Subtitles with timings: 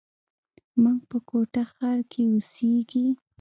[0.81, 3.05] موږ په کوټه ښار کښي اوسېږي.